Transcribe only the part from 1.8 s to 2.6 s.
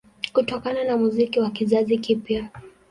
kipya